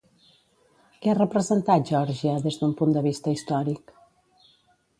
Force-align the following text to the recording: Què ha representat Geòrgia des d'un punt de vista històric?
Què 1.01 1.11
ha 1.11 1.15
representat 1.19 1.85
Geòrgia 1.91 2.33
des 2.47 2.59
d'un 2.63 2.73
punt 2.81 2.97
de 2.99 3.07
vista 3.09 3.37
històric? 3.37 3.95